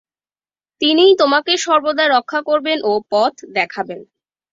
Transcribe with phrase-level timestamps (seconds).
[0.81, 4.01] তিনিই তোমাকে সর্বদা রক্ষা করবেন ও পথ দেখাবেন।